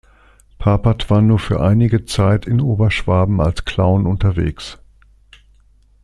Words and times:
Papert 0.57 1.11
war 1.11 1.21
nun 1.21 1.37
für 1.37 1.61
einige 1.61 2.05
Zeit 2.05 2.47
in 2.47 2.59
Oberschwaben 2.59 3.39
als 3.39 3.65
Clown 3.65 4.07
unterwegs. 4.07 4.79